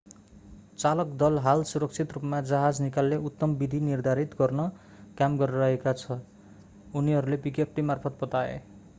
[0.75, 4.65] चालक दल हाल सुरक्षित रूपमा जहाज निकाल्ने उत्तम विधि निर्धारित गर्न
[5.19, 6.17] काम गरिरहेको छ
[6.95, 8.57] उनीहरूले विज्ञप्तिमार्फत बताए